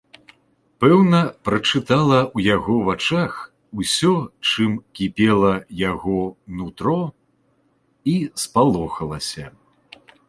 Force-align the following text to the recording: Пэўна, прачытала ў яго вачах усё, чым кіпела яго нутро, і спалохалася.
Пэўна, 0.83 1.17
прачытала 1.49 2.15
ў 2.35 2.55
яго 2.55 2.77
вачах 2.87 3.35
усё, 3.83 4.13
чым 4.53 4.71
кіпела 5.01 5.53
яго 5.91 6.19
нутро, 6.63 6.97
і 8.15 8.17
спалохалася. 8.47 9.45